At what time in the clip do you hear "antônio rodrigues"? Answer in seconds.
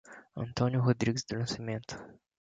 0.35-1.23